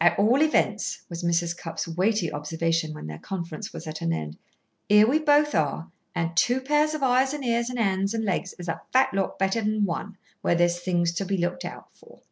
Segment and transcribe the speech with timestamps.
[0.00, 1.56] "At all events," was Mrs.
[1.56, 4.36] Cupp's weighty observation when their conference was at an end,
[4.88, 8.52] "here we both are, and two pairs of eyes and ears and hands and legs
[8.58, 12.22] is a fat lot better than one, where there's things to be looked out for."